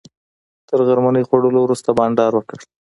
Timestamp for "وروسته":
1.63-1.89